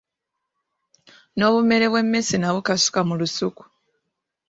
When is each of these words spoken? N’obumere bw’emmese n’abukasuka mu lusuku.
N’obumere 1.37 1.85
bw’emmese 1.91 2.35
n’abukasuka 2.37 2.99
mu 3.07 3.13
lusuku. 3.19 3.63